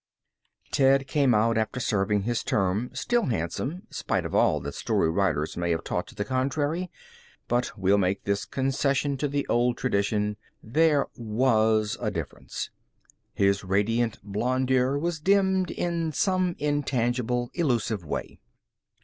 Ted 0.71 1.05
came 1.05 1.35
out 1.35 1.59
after 1.59 1.79
serving 1.79 2.23
his 2.23 2.43
term, 2.43 2.89
still 2.91 3.27
handsome, 3.27 3.83
spite 3.91 4.25
of 4.25 4.33
all 4.33 4.59
that 4.59 4.73
story 4.73 5.11
writers 5.11 5.55
may 5.55 5.69
have 5.69 5.83
taught 5.83 6.07
to 6.07 6.15
the 6.15 6.25
contrary. 6.25 6.89
But 7.47 7.77
we'll 7.77 7.99
make 7.99 8.23
this 8.23 8.45
concession 8.45 9.15
to 9.17 9.27
the 9.27 9.45
old 9.47 9.77
tradition. 9.77 10.37
There 10.63 11.05
was 11.15 11.97
a 12.01 12.09
difference. 12.09 12.71
His 13.35 13.63
radiant 13.63 14.17
blondeur 14.23 14.97
was 14.97 15.19
dimmed 15.19 15.69
in 15.69 16.13
some 16.13 16.55
intangible, 16.57 17.51
elusive 17.53 18.03
way. 18.03 18.39